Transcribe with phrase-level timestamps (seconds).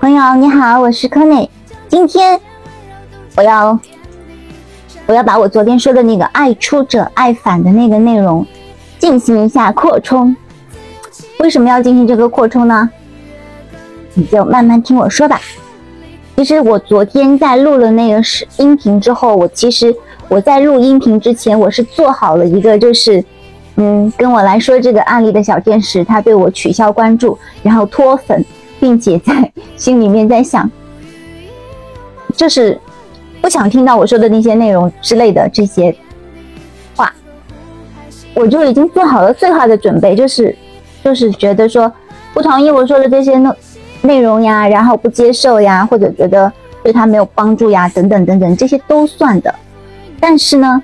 [0.00, 1.50] 朋友你好，我是柯内。
[1.88, 2.40] 今天
[3.36, 3.76] 我要
[5.06, 8.46] 我要把我昨天说的那个爱出者爱返的那个内容
[9.00, 10.36] 进行一下扩充。
[11.40, 12.88] 为什么要进行这个扩充呢？
[14.14, 15.40] 你就慢慢听我说吧。
[16.36, 19.92] 其实我昨天在录了那个是音频之后，我其实
[20.28, 23.24] 我在录音频之前，我是做好了一个就是。
[23.80, 28.44] 嗯，跟我来说这个案例的小天使，他对我取消关注，然后脱粉，
[28.80, 30.70] 并且在心里面在想，
[32.34, 32.78] 就是
[33.40, 35.94] 不想听到我说的那些内容之类的这些
[36.94, 37.12] 话，
[38.34, 40.54] 我就已经做好了最坏的准备，就是
[41.04, 41.92] 就是觉得说
[42.32, 43.50] 不同意我说的这些内
[44.02, 46.52] 内容呀，然后不接受呀，或者觉得
[46.82, 49.54] 对他没有帮助呀，等等等等，这些都算的。
[50.20, 50.82] 但是呢，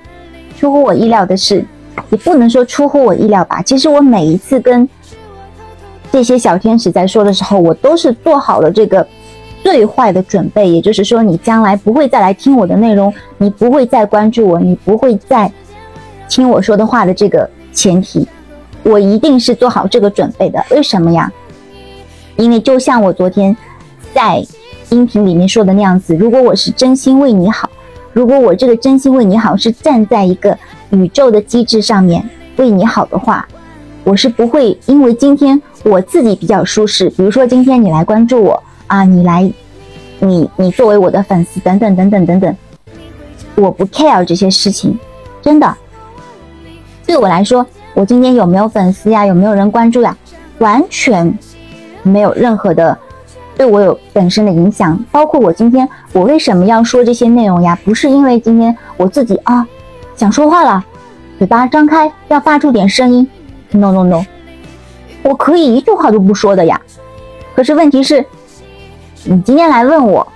[0.57, 1.65] 出乎我意料的是。
[2.09, 3.61] 也不能说出乎我意料吧。
[3.61, 4.87] 其实我每一次跟
[6.15, 9.05] 这些小天使在说的时候，我都是做好了这个
[9.61, 10.69] 最坏的准备。
[10.69, 15.51] 也就是说，你将来不会再来听我的内容，你不会再关注我，你不会再
[16.29, 18.25] 听我说的话的这个前提，
[18.83, 20.65] 我一定是做好这个准备的。
[20.71, 21.29] 为什么呀？
[22.37, 23.53] 因为就像我昨天
[24.13, 24.41] 在
[24.91, 27.69] 音频里面说的那样子，如果我是真心为你好，
[28.13, 30.57] 如果我这个真心为你好是站在一个。
[30.91, 32.23] 宇宙的机制上面
[32.55, 33.45] 为你好的话，
[34.05, 39.51] 我是不会因为今天我自己比较舒适，比如说今天你来关注我啊，你来，
[40.19, 42.55] 你你作为我的粉丝等等等等等等，
[43.55, 44.97] 我不 care 这些事情，
[45.41, 45.75] 真的，
[47.07, 50.15] 对我来说，我今天有没有粉丝呀，有没有人关注呀，
[50.59, 51.35] 完全
[52.03, 52.95] 没有任何的
[53.57, 59.67] 对我有本身的影响，包括我今天我为什么要说这些内容呀，不是因为今天我自己啊。
[60.15, 60.85] 想说话了，
[61.39, 63.27] 嘴巴张开，要发出点声音。
[63.75, 64.25] No No No，
[65.23, 66.81] 我可以一句话都不说的呀。
[67.55, 68.25] 可是问题是，
[69.23, 70.27] 你今天来问我，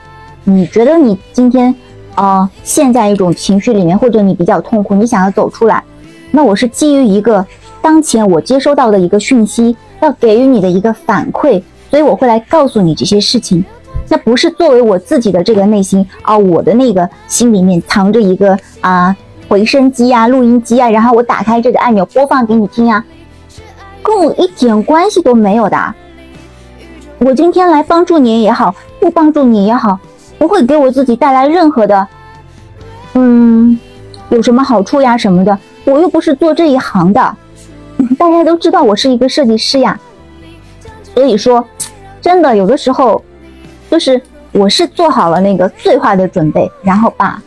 [0.44, 1.74] 你觉得你今天
[2.16, 5.84] 啊陷在一种情绪里面，或者你比较痛苦，你想要走出来，
[6.32, 7.46] 那我是基于一个
[7.82, 13.64] 当前我接收到的一个讯息，要给予你的一个反馈，所以我会来告诉你这些事情。
[14.08, 19.16] 那不是作为我自己的这个内心啊，我的那个心里面藏着一个啊。
[19.48, 23.04] 回声机呀，录音机呀，然后我打开这个按钮播放给你听呀，
[24.04, 25.96] 跟我一点关系都没有的。
[27.20, 30.00] 我今天来帮助你也好，不帮助你也好，
[30.38, 32.08] 不会给我自己带来任何的，
[33.14, 33.78] 嗯，
[34.30, 35.58] 有什么好处呀什么的。
[35.86, 37.36] 我又不是做这一行的，
[38.18, 40.00] 大家都知道我是一个设计师呀。
[41.14, 41.66] 所以说，
[42.22, 43.22] 真的有的时候，
[43.90, 44.22] 就是
[44.52, 47.42] 我是做好了那个最坏的准备，然后把。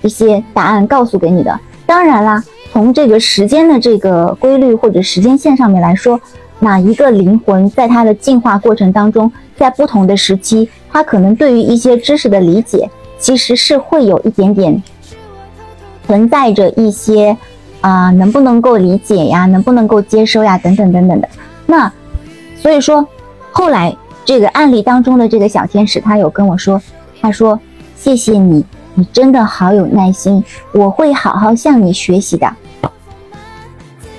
[0.00, 2.40] 一些答案告诉给你的，当然啦，
[2.78, 6.20] 从这个时间的这个规律或者时间线上面来说，
[6.60, 12.88] 哪一个灵魂在它的进化过程当中，在不同的时期，它可能对于一些知识的理解，
[13.18, 14.80] 其实是会有一点点
[16.06, 17.36] 存在着一些
[17.80, 21.28] 啊，能不能够理解呀，能不能够接收呀，等等等等的。
[21.66, 21.92] 那
[22.62, 23.04] 所以说，
[23.50, 26.80] 后来这个案例当中的这个小天使，他有跟我说，
[27.20, 27.58] 他说
[27.96, 28.64] 谢谢你。
[28.94, 32.52] 你真的好有耐心，我会好好向你学习的，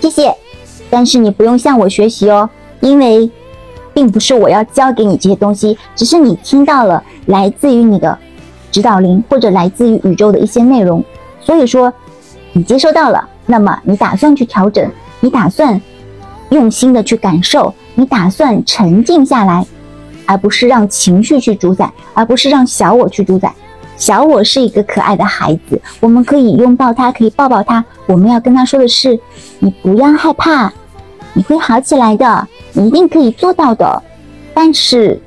[0.02, 0.36] 谢谢。
[0.90, 2.50] 但是你不用向我学习哦，
[2.80, 3.30] 因为
[3.94, 8.18] 并不是我要教给你这些东西，只是你听到了来自于你的
[8.72, 11.04] 指导灵或者来自于宇宙的一些内容，
[11.42, 11.94] 所以说
[12.54, 14.90] 你接收到了，那么你打算去调整，
[15.20, 15.80] 你打算
[16.50, 19.66] 用心的去感受，你打算沉静下来，
[20.26, 23.54] 而不是让情绪去主宰，而不是让小我去主宰。
[24.00, 27.84] 小我是一个可爱的孩子，我们可以拥抱他，可以抱抱他。
[28.08, 29.20] 我们要跟他说的是：
[29.60, 30.72] 你不要害怕，
[31.34, 34.02] 你会好起来的，你一定可以做到的。
[34.54, 35.22] 但是，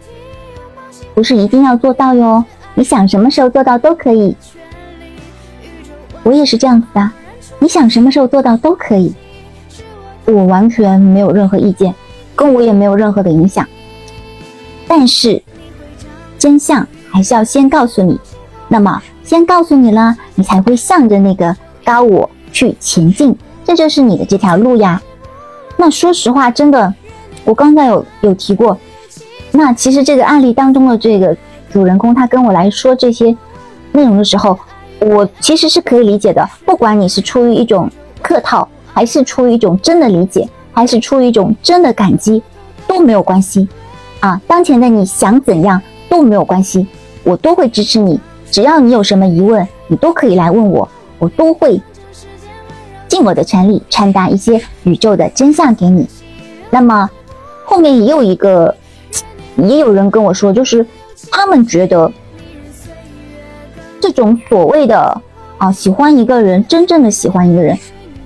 [1.14, 2.42] 不是一定要做到哟。
[2.74, 4.34] 你想什么时候做到都可以。
[6.22, 7.10] 我也是这样子的，
[7.58, 9.12] 你想什么时候做到都可以。
[10.24, 11.94] 我完全没有任何意见，
[12.34, 13.68] 跟我也没有任何的影响。
[14.88, 15.42] 但是，
[16.38, 18.18] 真相还是要先告诉你。
[18.72, 21.54] 那么，先告诉你了，你才会向着那个
[21.84, 23.36] 高我去前进，
[23.66, 24.98] 这就是你的这条路呀。
[25.76, 26.94] 那说实话，真的，
[27.44, 28.78] 我刚才有有提过，
[29.50, 31.36] 那其实这个案例当中的这个
[31.70, 33.36] 主人公，他跟我来说这些
[33.92, 34.58] 内容的时候，
[35.00, 36.48] 我其实是可以理解的。
[36.64, 37.90] 不管你是出于一种
[38.22, 42.42] 客套，还是出于一种真的理解，还是出于一种真的感激，
[42.86, 43.68] 都没有关系
[44.20, 44.40] 啊。
[44.46, 45.78] 当前的你想怎样
[46.08, 46.86] 都没有关系，
[47.22, 48.18] 我都会支持你。
[48.52, 50.86] 只要你有什么疑问，你都可以来问我，
[51.18, 51.80] 我都会
[53.08, 56.06] 尽我的全力传达一些宇宙的真相给你。
[56.68, 57.08] 那么
[57.64, 58.76] 后面也有一个，
[59.56, 60.86] 也有人跟我说，就是
[61.30, 62.12] 他们觉得
[63.98, 65.22] 这种所谓的
[65.56, 67.78] 啊喜欢一个人，真正的喜欢一个人，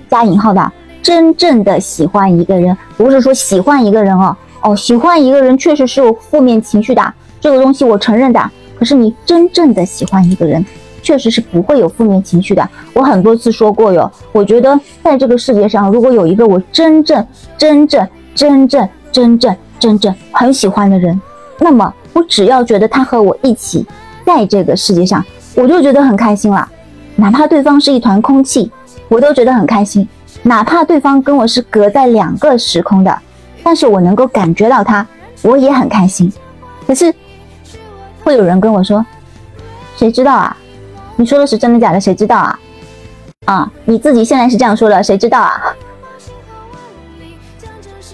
[0.09, 0.71] 加引号的
[1.01, 8.51] 真正的喜欢一个人，不是说喜欢一个人哦哦，喜欢一个人确实是有负面情绪的，这个东西我承认的。
[8.77, 10.63] 可是你真正的喜欢一个人，
[11.01, 12.69] 确实是不会有负面情绪的。
[12.93, 17.25] 我很多次说过哟，我觉得在这个世界上，如果有一个我真正、
[17.57, 21.19] 真正、真正、真正、真正很喜欢的人，
[21.59, 23.85] 那么我只要觉得他和我一起
[24.25, 25.25] 在这个世界上，
[25.55, 26.69] 我就觉得很开心了。
[27.15, 28.71] 哪怕对方是一团空气，
[29.07, 30.07] 我都觉得很开心。
[30.43, 33.17] 哪怕对方跟我是隔在两个时空的，
[33.63, 35.05] 但是我能够感觉到他，
[35.41, 36.31] 我也很开心。
[36.85, 37.11] 可是。
[38.27, 39.05] 会有人跟我说
[39.95, 40.57] ：“谁知道啊？
[41.15, 42.01] 你说的是真的假的？
[42.01, 42.59] 谁知道啊？
[43.45, 45.73] 啊，你自己现在是这样说的，谁知道啊？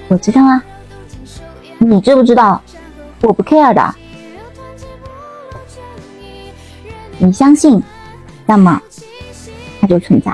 [0.10, 0.64] 我知道啊，
[1.80, 2.62] 你知不知道？
[3.22, 3.96] 我不 care 的。
[7.18, 7.82] 你相信，
[8.46, 8.80] 那么
[9.82, 10.32] 它就存在；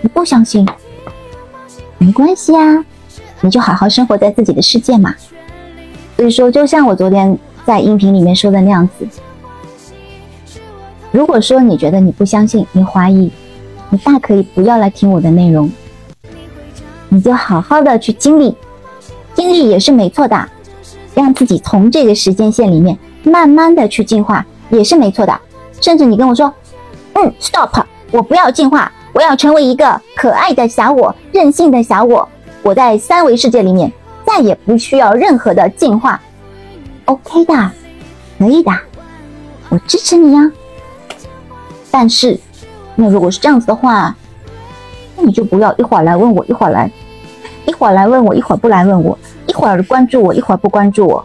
[0.00, 0.64] 你不相信，
[1.98, 2.84] 没关系啊，
[3.40, 5.12] 你就好好生活在自己的世界嘛。
[6.16, 9.06] 所以说，就像我昨天。”在音频里面说的那样子，
[11.10, 13.30] 如果说你觉得你不相信，你怀疑，
[13.90, 15.70] 你大可以不要来听我的内容，
[17.08, 18.54] 你就好好的去经历，
[19.34, 20.48] 经历也是没错的，
[21.14, 25.40] 让自己从这个时间线里面慢慢的去进化也是没错的，
[25.80, 26.52] 甚至你跟我说，
[27.12, 32.28] 嗯，stop，我不要进化，我要成为一个可爱的小我，任性的小我，
[32.62, 33.92] 我在三维世界里面
[34.26, 36.20] 再也不需要任何的进化。
[37.06, 37.70] OK 的，
[38.38, 38.72] 可以的，
[39.68, 40.52] 我支持你呀。
[41.90, 42.38] 但是，
[42.94, 44.14] 那如果是这样子的话，
[45.16, 46.90] 那你就不要一会儿来问我，一会儿来，
[47.66, 51.24] 一会儿来问我，一会儿不来问我，一会儿关注我，一会儿不关注我。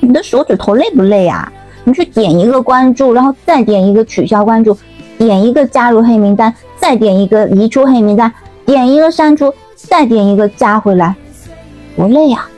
[0.00, 1.52] 你的手指头累不累啊？
[1.84, 4.76] 你去点一个关注，然后再点一个取消关注，
[5.18, 8.32] 点一个加入黑名单，再点一个移出黑名单，
[8.64, 11.14] 点一个删除，再点一个加回来，
[11.96, 12.48] 不累呀！